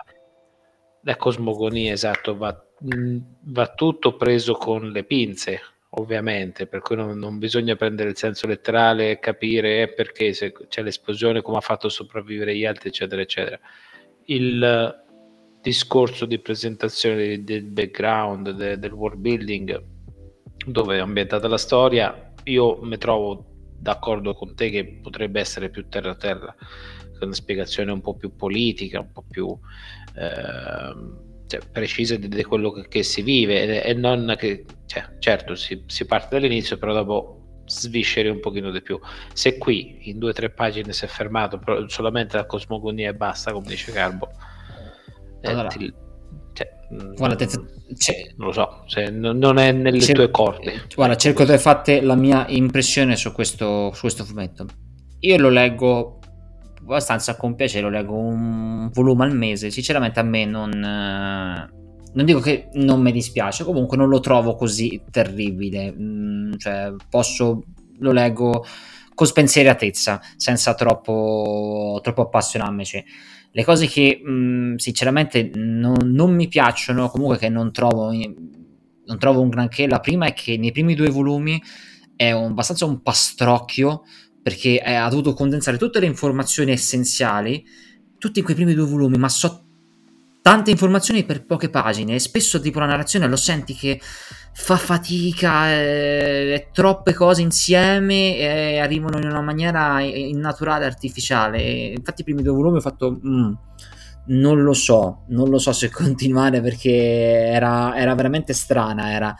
[1.02, 5.60] la cosmogonia, esatto, va, mh, va, tutto preso con le pinze,
[5.91, 10.54] ovviamente, per cui non, non bisogna prendere il senso letterale e capire eh, perché se
[10.67, 13.60] c'è l'esplosione, come ha fatto sopravvivere gli altri, eccetera, eccetera.
[14.26, 15.06] Il
[15.62, 19.84] discorso di presentazione del background, de, del world building,
[20.65, 23.45] dove è ambientata la storia, io mi trovo
[23.79, 26.55] d'accordo con te che potrebbe essere più terra terra,
[27.17, 29.57] con una spiegazione un po' più politica, un po' più
[30.15, 35.55] eh, cioè, precisa di, di, quello che, che, si vive e, non che, cioè, certo,
[35.55, 38.99] si, si parte dall'inizio, però dopo svisceri un pochino di più.
[39.33, 43.51] Se qui in due o tre pagine si è fermato solamente la cosmogonia e basta,
[43.51, 44.29] come dice Carbo,
[45.41, 46.06] eh, allora, ti, cioè,
[46.89, 47.47] guarda, te,
[48.38, 50.84] non lo so, se non, non è nelle cer- tue corde.
[50.95, 54.65] Guarda, cerco di fare la mia impressione su questo, su questo fumetto.
[55.19, 56.19] Io lo leggo
[56.82, 59.71] abbastanza con piacere, lo leggo un volume al mese.
[59.71, 60.69] Sinceramente a me non...
[60.69, 65.91] non dico che non mi dispiace, comunque non lo trovo così terribile.
[65.91, 67.63] Mm, cioè, posso...
[68.00, 68.65] lo leggo
[69.13, 73.04] con spensieratezza, senza troppo, troppo appassionarmici
[73.51, 79.17] le cose che mh, mm, sinceramente non, non, mi piacciono, comunque che non trovo, non
[79.19, 81.62] trovo un granché, la prima è che nei primi due volumi
[82.15, 84.03] è un, abbastanza un pastrocchio
[84.41, 87.65] perché ha dovuto condensare tutte le informazioni essenziali,
[88.17, 89.65] tutti quei primi due volumi, ma so
[90.41, 92.15] tante informazioni per poche pagine.
[92.15, 93.99] E spesso tipo la narrazione lo senti che
[94.59, 101.61] fa fatica, eh, troppe cose insieme e arrivano in una maniera innaturale, artificiale.
[101.61, 103.19] Infatti i primi due volumi ho fatto...
[103.25, 103.53] Mm,
[104.29, 109.33] non lo so, non lo so se continuare perché era, era veramente strana, era...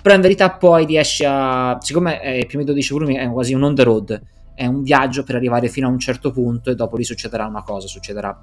[0.00, 1.76] Però in verità poi riesce a...
[1.80, 4.22] Siccome i primi 12 volumi è quasi un on the road,
[4.54, 7.62] è un viaggio per arrivare fino a un certo punto e dopo lì succederà una
[7.62, 8.36] cosa, succederà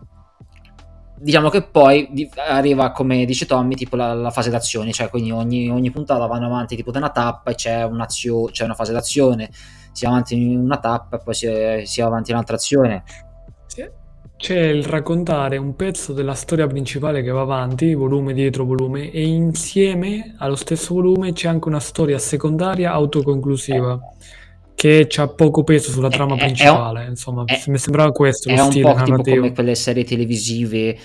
[1.17, 5.69] diciamo che poi arriva come dice Tommy tipo la, la fase d'azione cioè quindi ogni,
[5.69, 9.49] ogni, puntata vanno avanti tipo da una tappa e c'è, c'è una fase d'azione.
[9.91, 11.47] Si va avanti in una tappa e poi si,
[11.85, 13.03] si va avanti in un'altra azione.
[14.37, 19.25] C'è il raccontare un pezzo della storia principale che va avanti, volume dietro volume, e
[19.25, 23.97] insieme allo stesso volume c'è anche una storia secondaria autoconclusiva
[24.75, 27.05] che ha poco peso sulla trama è, principale.
[27.05, 29.07] È, insomma, è, mi sembrava questo lo stile narrativo.
[29.07, 30.97] È un po' tipo come quelle serie televisive,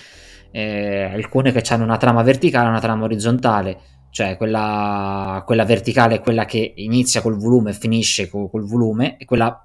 [0.50, 3.78] eh, alcune che hanno una trama verticale e una trama orizzontale.
[4.10, 9.16] Cioè, quella, quella, verticale è quella che inizia col volume e finisce col, col volume,
[9.16, 9.64] e quella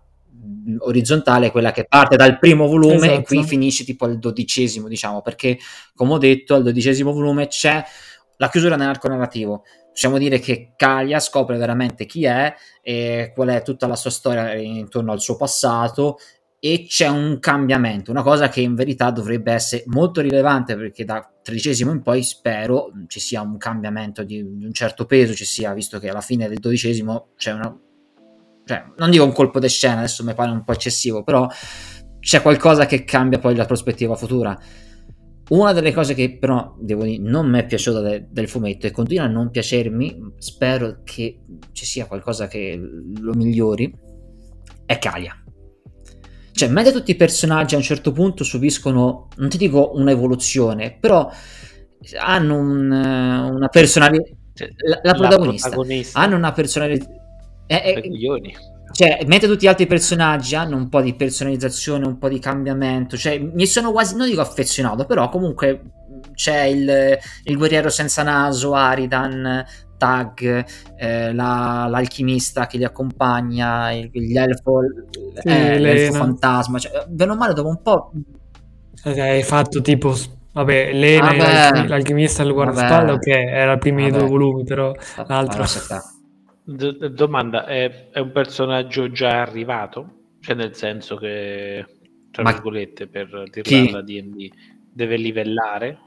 [0.79, 3.19] orizzontale è quella che parte dal primo volume esatto.
[3.19, 5.57] e qui finisce tipo al dodicesimo, diciamo, perché
[5.95, 7.83] come ho detto, al dodicesimo volume c'è
[8.37, 9.63] la chiusura nell'arco narrativo.
[9.95, 14.53] Possiamo dire che Kalia scopre veramente chi è e qual è tutta la sua storia
[14.53, 16.17] intorno al suo passato
[16.59, 21.25] e c'è un cambiamento, una cosa che in verità dovrebbe essere molto rilevante perché da
[21.41, 25.97] tredicesimo in poi spero ci sia un cambiamento di, un certo peso, ci sia, visto
[25.97, 27.73] che alla fine del dodicesimo c'è una
[28.65, 31.47] cioè, non dico un colpo di scena, adesso mi pare un po' eccessivo, però
[32.19, 34.59] c'è qualcosa che cambia poi la prospettiva futura.
[35.49, 38.91] Una delle cose che però devo dire non mi è piaciuta de- del fumetto e
[38.91, 43.93] continua a non piacermi, spero che ci sia qualcosa che lo migliori,
[44.85, 45.39] è Kalia.
[46.51, 51.29] Cioè, mentre tutti i personaggi a un certo punto subiscono, non ti dico un'evoluzione, però
[52.17, 54.33] hanno un, una personalità.
[54.87, 56.19] La, la, protagonista, la protagonista.
[56.19, 57.05] hanno una personalità
[57.67, 58.01] eh, eh,
[58.95, 63.17] cioè, mentre tutti gli altri personaggi hanno un po' di personalizzazione, un po' di cambiamento,
[63.17, 65.81] cioè mi sono quasi, non dico affezionato, però comunque
[66.33, 69.65] c'è il, il guerriero senza naso, Aridan,
[69.97, 74.79] Tag, eh, la, l'alchimista che li accompagna, il, gli elfo,
[75.41, 78.11] sì, eh, l'elfo fantasma, cioè, bene o male dopo un po'...
[79.03, 80.15] Hai fatto tipo
[80.53, 81.87] Vabbè, Lena Vabbè.
[81.89, 84.19] l'alchimista al guardaspalla, ok, era i primi Vabbè.
[84.19, 84.93] due volumi, però
[85.27, 85.63] l'altro...
[85.63, 86.13] Vabbè,
[86.67, 90.33] D- domanda, è, è, un personaggio già arrivato?
[90.39, 91.85] Cioè nel senso che,
[92.31, 94.49] tra Ma virgolette, per dirla da D&D,
[94.91, 95.99] deve livellare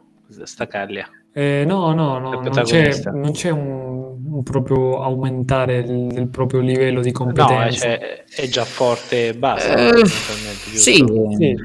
[0.45, 1.09] sta caglia?
[1.33, 6.59] Eh, no, no, no non c'è, non c'è un, un, proprio aumentare il, il, proprio
[6.59, 7.89] livello di competenza.
[7.89, 9.91] No, cioè, è già forte e basta.
[9.91, 11.05] Eh, sì,
[11.37, 11.57] sì,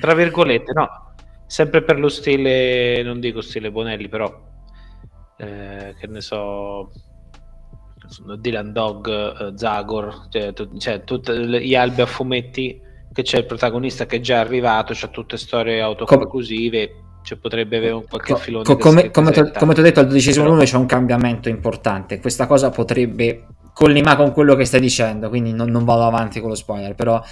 [0.00, 1.14] Tra virgolette, no.
[1.46, 4.30] Sempre per lo stile, non dico stile Bonelli, però,
[5.38, 6.90] eh, che ne so,
[8.38, 12.80] Dylan Dog, uh, Zagor, cioè, tu, cioè tutti gli albi a fumetti
[13.12, 17.92] che c'è il protagonista che è già arrivato, c'ha tutte storie autoconclusive, cioè potrebbe avere
[17.92, 18.64] un qualche filone.
[18.64, 22.20] Co- come, come, ti ho detto, al dodicesimo numero c'è un cambiamento importante.
[22.20, 26.48] Questa cosa potrebbe collimare con quello che stai dicendo, quindi non, non, vado avanti con
[26.48, 26.94] lo spoiler.
[26.94, 27.22] Però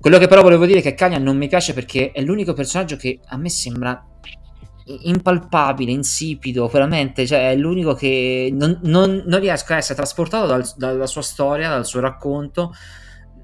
[0.00, 2.96] quello che però volevo dire è che Kanya non mi piace perché è l'unico personaggio
[2.96, 4.02] che a me sembra
[5.02, 10.64] impalpabile, insipido, veramente, cioè è l'unico che non, non, non riesco a essere trasportato dal,
[10.76, 12.74] dalla sua storia, dal suo racconto,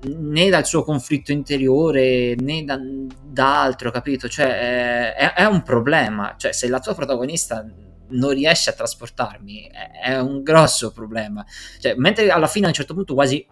[0.04, 4.28] né dal suo conflitto interiore, né da, da altro, capito?
[4.28, 7.64] Cioè è, è, un problema, cioè se la tua protagonista
[8.08, 11.44] non riesce a trasportarmi è, è un grosso problema,
[11.80, 13.46] cioè, mentre alla fine a un certo punto quasi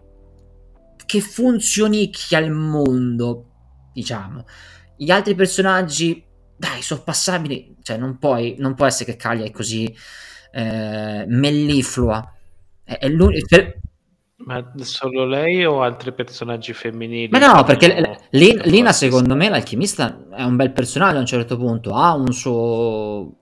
[1.05, 3.49] che funzioni al mondo,
[3.93, 4.45] diciamo.
[4.97, 6.25] Gli altri personaggi
[6.57, 7.75] dai, sono passabili.
[7.81, 9.93] Cioè, non, puoi, non può essere che Caglia è così
[10.51, 12.33] eh, melliflua.
[12.83, 13.09] È, è
[13.47, 13.79] per...
[14.37, 17.29] Ma solo lei o altri personaggi femminili?
[17.29, 21.57] Ma no, perché Lina, Lina secondo me, l'alchimista è un bel personaggio a un certo
[21.57, 21.93] punto.
[21.93, 23.37] Ha un suo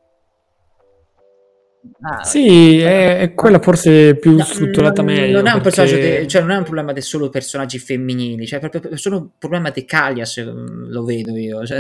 [2.02, 5.38] Ah, sì, è, è, quella forse più no, strutturata non, meglio.
[5.38, 5.86] Non è, un perché...
[5.86, 9.70] de, cioè, non è un problema di solo personaggi femminili, cioè, è solo un problema
[9.70, 11.66] di Calias, lo vedo io.
[11.66, 11.80] Cioè...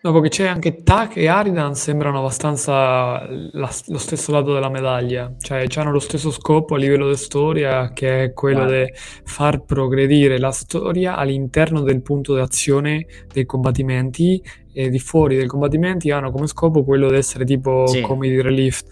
[0.00, 5.34] Dopo che c'è anche Tak e Aridan sembrano abbastanza la, lo stesso lato della medaglia,
[5.40, 8.84] cioè hanno lo stesso scopo a livello di storia che è quello di
[9.24, 14.40] far progredire la storia all'interno del punto d'azione dei combattimenti
[14.72, 18.02] e di fuori dei combattimenti hanno come scopo quello di essere tipo sì.
[18.02, 18.82] comedy relief,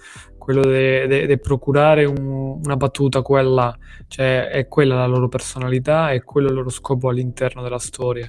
[0.44, 3.74] quello di procurare un, una battuta, quella,
[4.08, 8.28] cioè è quella la loro personalità e quello il loro scopo all'interno della storia.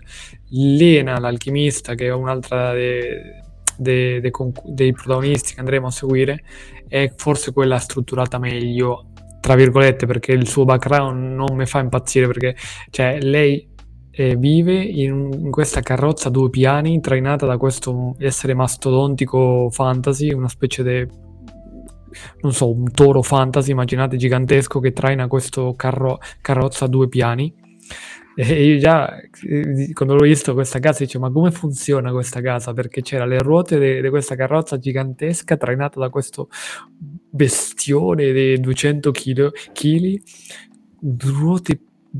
[0.51, 3.01] Lena, l'alchimista, che è un'altra dei,
[3.77, 4.31] dei, dei,
[4.63, 6.43] dei protagonisti che andremo a seguire,
[6.87, 9.07] è forse quella strutturata meglio,
[9.41, 12.55] tra virgolette, perché il suo background non mi fa impazzire, perché
[12.91, 13.73] cioè, lei
[14.17, 20.31] e vive in, in, questa carrozza a due piani trainata da questo essere mastodontico fantasy,
[20.31, 21.24] una specie di
[22.41, 27.53] non so, un toro fantasy, immaginate gigantesco che traina questo carro, carrozza a due piani.
[28.37, 32.73] E io già eh, quando l'ho visto questa casa dicevo ma come funziona questa casa?
[32.73, 36.49] Perché c'era le ruote di questa carrozza gigantesca trainata da questo
[37.29, 39.51] bestione di 200 kg,
[41.17, 41.79] ruote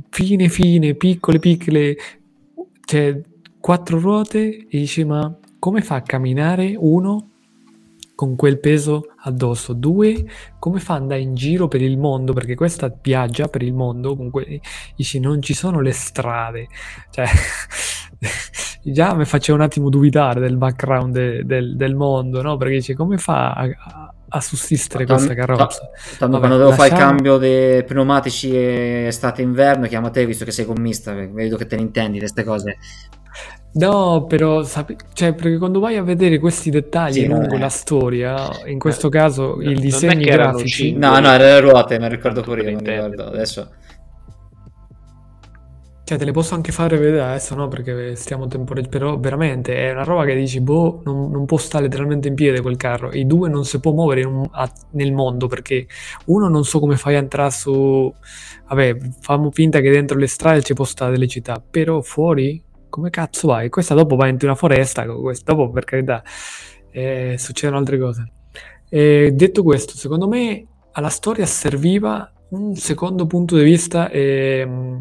[0.09, 1.97] fine fine, piccole piccole,
[2.85, 3.19] cioè
[3.59, 7.31] quattro ruote e dici ma come fa a camminare uno
[8.15, 9.73] con quel peso addosso?
[9.73, 10.25] Due,
[10.57, 12.33] come fa ad andare in giro per il mondo?
[12.33, 14.61] Perché questa viaggia per il mondo, comunque
[14.95, 16.67] dici non ci sono le strade,
[17.11, 17.27] cioè
[18.83, 22.57] già mi faceva un attimo dubitare del background de, del, del, mondo, no?
[22.57, 25.89] Perché dice come fa a, a sussistere questa carrozza?
[26.17, 31.13] Tanto quando devo fare il cambio dei pneumatici estate-inverno, chiamo te visto che sei commista,
[31.13, 32.77] vedo che te ne intendi di queste cose.
[33.77, 38.49] No, però sape- cioè, perché quando vai a vedere questi dettagli sì, lungo la storia,
[38.67, 40.93] in questo caso il disegno grafici.
[40.93, 43.69] No, no, erano le ruote, me ricordo pure io, non mi ricordo adesso.
[46.05, 47.67] Cioè, te le posso anche fare vedere adesso, no?
[47.67, 48.97] Perché stiamo temporeggiando.
[48.97, 52.61] Però veramente è una roba che dici, boh, non, non, può stare letteralmente in piedi
[52.61, 53.11] quel carro.
[53.11, 55.87] I due non si può muovere un, a, nel mondo perché
[56.25, 58.13] uno non so come fai a entrare su.
[58.67, 62.61] Vabbè, fammo finta che dentro le strade ci può stare delle città, però fuori
[62.95, 63.67] come cazzo vai?
[63.67, 66.23] Questa dopo va in una foresta, questa, dopo per carità
[66.91, 68.31] eh, succedono altre cose.
[68.87, 74.97] E detto questo, secondo me alla storia serviva un secondo punto di vista eh,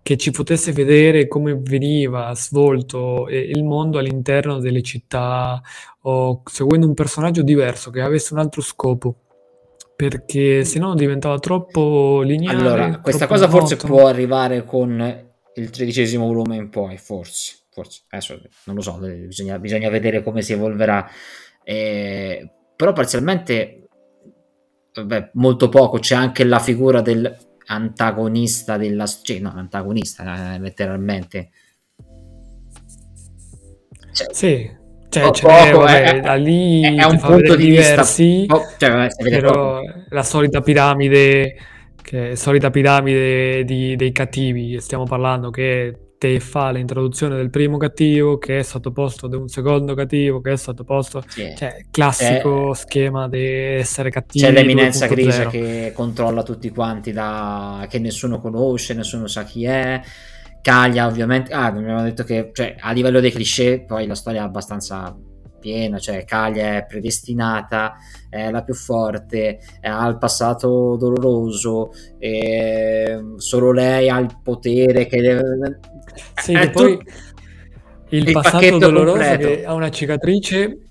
[0.00, 5.60] che ci potesse vedere come veniva svolto eh, il mondo all'interno delle città
[6.02, 9.14] o seguendo un personaggio diverso che avesse un altro scopo
[9.94, 12.56] perché se no diventava troppo lineare.
[12.56, 13.68] Allora, questa cosa monotono.
[13.68, 15.28] forse può arrivare con
[15.60, 20.42] il tredicesimo volume in poi, forse, forse, adesso non lo so, bisogna, bisogna vedere come
[20.42, 21.08] si evolverà,
[21.62, 23.88] eh, però parzialmente,
[25.04, 31.50] beh, molto poco, c'è anche la figura del antagonista della cioè, no, antagonista eh, letteralmente.
[34.12, 34.78] Cioè, sì.
[35.08, 39.08] Cioè, ce poco, è, da lì è, è un punto di diversi, vista po- cioè,
[39.28, 41.56] però la solita piramide
[42.02, 47.78] che è solita piramide di, dei cattivi, stiamo parlando che te fa l'introduzione del primo
[47.78, 51.54] cattivo che è sottoposto ad un secondo cattivo che è sottoposto sì.
[51.56, 57.86] cioè classico c'è, schema di essere cattivi c'è l'eminenza grigia che controlla tutti quanti da,
[57.88, 60.00] che nessuno conosce nessuno sa chi è.
[60.60, 64.44] Caglia ovviamente ah abbiamo detto che cioè, a livello dei cliché poi la storia è
[64.44, 65.16] abbastanza
[65.60, 67.96] piena, cioè Calia è predestinata,
[68.28, 71.92] è la più forte, ha il passato doloroso,
[73.36, 75.78] solo lei ha il potere che deve...
[76.34, 76.98] Sì, che poi
[78.08, 80.89] il, il passato doloroso che ha una cicatrice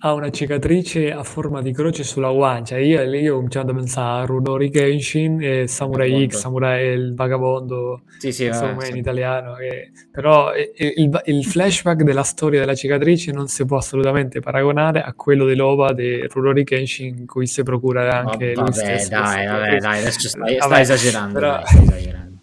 [0.00, 2.78] ha una cicatrice a forma di croce sulla guancia.
[2.78, 8.02] Io, io ho cominciato a pensare a Runori Genshin e Samurai X, Samurai il vagabondo,
[8.18, 9.56] sì, sì, insomma in italiano.
[9.56, 15.12] E, però il, il, flashback della storia della cicatrice non si può assolutamente paragonare a
[15.14, 19.08] quello dell'OVA di Runori Genshin in cui si procura anche oh, lui vabbè, stesso.
[19.10, 21.32] Dai, vabbè, dai, adesso stai, stai vabbè, esagerando.
[21.34, 21.52] Però...
[21.52, 22.37] Dai, stai esagerando.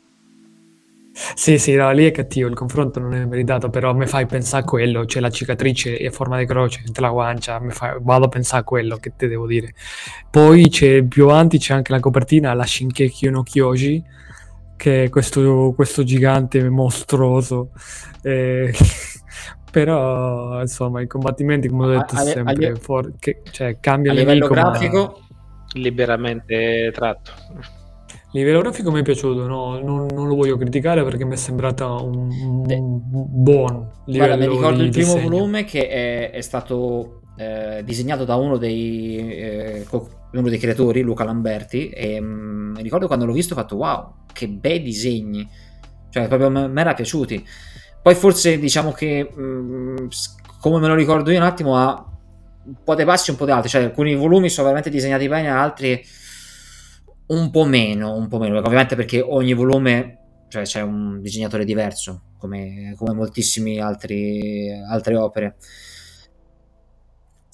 [1.18, 4.64] Sì, sì, no, lì è cattivo, il confronto non è meritato, però mi fai pensare
[4.64, 8.28] a quello, c'è cioè la cicatrice a forma di croce la guancia, fa, vado a
[8.28, 9.74] pensare a quello, che te devo dire.
[10.30, 14.04] Poi c'è più avanti c'è anche la copertina, la Shinkeki no Kyoji,
[14.76, 17.72] che è questo, questo gigante mostruoso.
[18.22, 18.74] Eh,
[19.72, 24.16] però, insomma, i combattimenti, come ho detto, a, sempre a, for- che, cioè, cambia a
[24.16, 25.80] livello grafico, ma...
[25.80, 27.75] liberamente tratto
[28.40, 29.80] livello grafico mi è piaciuto, no?
[29.80, 32.30] non, non, lo voglio criticare perché mi è sembrata un,
[32.68, 34.36] un buon livello.
[34.36, 35.30] Guarda, mi ricordo il primo disegno.
[35.30, 39.86] volume che è, è stato eh, disegnato da uno dei, eh,
[40.32, 43.78] uno dei, creatori, Luca Lamberti, e mh, mm, mi ricordo quando l'ho visto ho fatto
[43.78, 45.48] wow, che bei disegni,
[46.10, 47.46] cioè proprio mi era piaciuti.
[48.02, 49.96] Poi forse diciamo che, mh, mm,
[50.60, 52.06] come me lo ricordo io un attimo, ha
[52.66, 55.28] un po' dei passi e un po' di altri, cioè alcuni volumi sono veramente disegnati
[55.28, 56.04] bene, altri
[57.28, 62.22] un po' meno, un po' meno, ovviamente perché ogni volume cioè, c'è un disegnatore diverso,
[62.38, 65.56] come, come moltissime altre opere.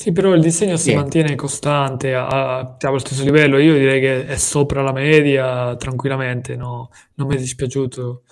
[0.02, 3.60] Sì, però il disegno si mantiene costante, allo stesso livello.
[3.60, 6.90] Io direi che è sopra la media tranquillamente, no?
[7.16, 8.24] non mi è dispiaciuto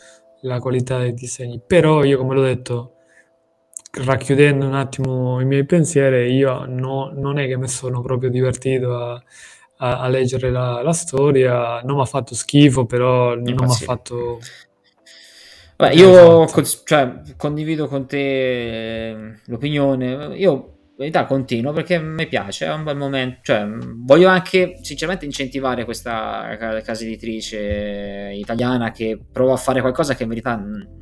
[0.41, 1.61] la qualità dei disegni.
[1.63, 2.95] Però io, come l'ho detto,
[4.03, 8.97] racchiudendo un attimo i miei pensieri, io no, non è che mi sono proprio divertito
[8.97, 9.23] a
[9.81, 11.81] a, a leggere la, la, storia.
[11.83, 14.39] Non mi ha fatto schifo, però non mi ha fatto.
[15.75, 16.51] Beh, io esatto.
[16.51, 20.35] con, cioè, condivido con te eh, l'opinione.
[20.37, 23.39] Io in realtà continuo perché mi piace, è un bel momento.
[23.43, 23.65] Cioè,
[24.03, 30.29] voglio anche sinceramente incentivare questa casa editrice italiana che prova a fare qualcosa che in
[30.29, 30.61] verità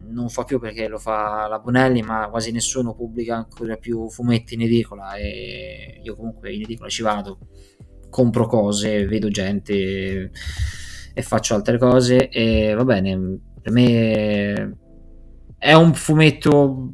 [0.10, 4.54] non fa più perché lo fa la Bonelli, ma quasi nessuno pubblica ancora più fumetti
[4.54, 5.16] in edicola.
[5.16, 7.40] E io comunque in edicola ci vado,
[8.10, 10.32] compro cose, vedo gente
[11.14, 12.30] e faccio altre cose.
[12.30, 14.78] E va bene, per me
[15.58, 16.90] è un fumetto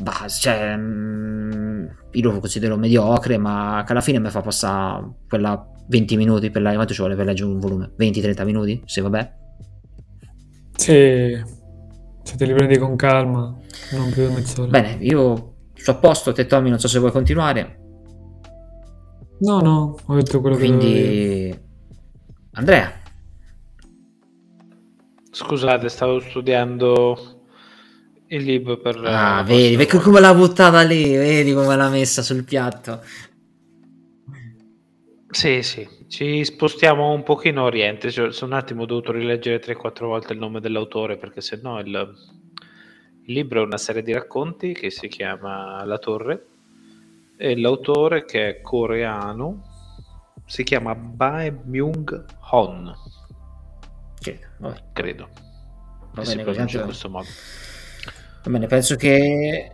[0.00, 5.66] bah, cioè, mm, io lo considero mediocre, ma che alla fine mi fa passare quella
[5.88, 7.92] 20 minuti per leggere, quanto ci vuole per leggere un volume?
[7.98, 9.32] 20-30 minuti, se vabbè.
[10.76, 11.42] Sì,
[12.22, 13.54] se te li prendi con calma,
[13.92, 14.70] non più mezz'ora.
[14.70, 17.78] Bene, io sono a posto, te Tommy, non so se vuoi continuare.
[19.40, 20.86] No, no, ho detto quello Quindi...
[20.86, 21.58] che Quindi...
[22.52, 22.92] Andrea.
[25.30, 27.44] Scusate, stavo studiando
[28.26, 29.00] il libro per...
[29.02, 33.02] Ah, vedi, vedi come l'ha buttata lì, vedi come l'ha messa sul piatto.
[35.30, 39.62] Sì, sì, ci spostiamo un pochino a oriente, cioè, sono un attimo ho dovuto rileggere
[39.62, 41.86] 3-4 volte il nome dell'autore perché se no il,
[43.22, 46.46] il libro è una serie di racconti che si chiama La Torre
[47.42, 49.62] e l'autore che è coreano
[50.44, 52.94] si chiama Bae Myung Hon.
[54.20, 54.38] Sì,
[54.92, 55.28] credo.
[56.12, 57.26] Va bene, si pronuncia in questo modo.
[58.44, 59.72] Va bene, penso che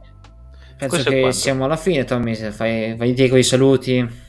[0.79, 4.25] penso che siamo alla fine, Tommy, se fai, fai te con i saluti.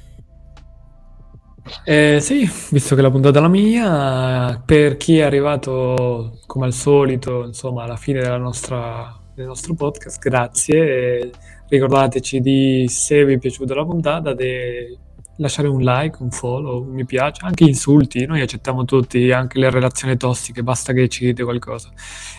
[1.84, 6.74] Eh, sì, visto che la puntata è la mia, per chi è arrivato come al
[6.74, 11.20] solito, insomma, alla fine della nostra, del nostro podcast, grazie.
[11.20, 11.32] E
[11.68, 15.06] ricordateci di, se vi è piaciuta la puntata, di
[15.38, 19.70] lasciare un like, un follow, un mi piace, anche insulti, noi accettiamo tutti, anche le
[19.70, 21.92] relazioni tossiche, basta che ci dite qualcosa.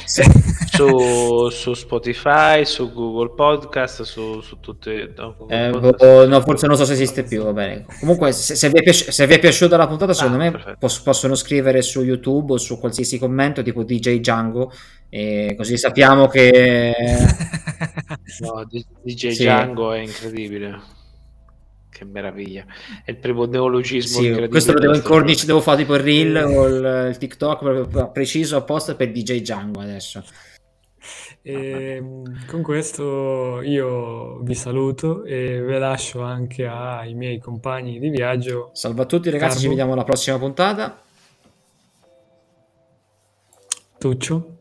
[0.05, 0.23] Sì.
[0.71, 5.13] su, su, Spotify, su Google Podcast, su, su tutte...
[5.17, 6.29] No, eh, podcast.
[6.29, 7.85] no, forse non so se esiste più, va bene.
[8.01, 10.77] Comunque, se, se, vi, è piaci- se vi, è piaciuta la puntata, secondo ah, me
[10.79, 14.73] poss- possono scrivere su YouTube o su qualsiasi commento, tipo DJ Django,
[15.09, 16.95] e così sappiamo che...
[18.41, 18.69] no,
[19.03, 19.43] DJ sì.
[19.43, 20.97] Django è incredibile
[21.99, 22.65] che meraviglia.
[23.05, 24.21] È il primo neologismo.
[24.21, 28.11] Sì, questo lo devo incornici, devo fare tipo il reel o il, il TikTok proprio
[28.11, 30.23] preciso apposta per DJ Django adesso.
[31.43, 38.11] E, ehm, con questo io vi saluto e vi lascio anche ai miei compagni di
[38.11, 38.71] viaggio.
[38.75, 39.63] Salve a tutti ragazzi, Carbo.
[39.63, 41.03] ci vediamo alla prossima puntata.
[43.99, 44.57] Tuccio.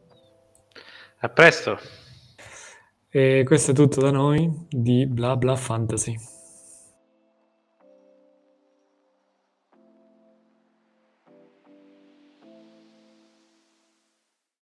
[1.19, 1.79] A presto.
[3.10, 6.36] E questo è tutto da noi di Bla Bla Fantasy.